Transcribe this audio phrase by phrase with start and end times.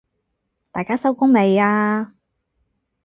[0.71, 2.15] 大家收工未啊？